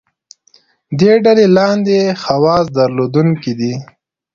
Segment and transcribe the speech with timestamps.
[0.99, 3.73] دې ډلې لاندې خواص درلودونکي دي.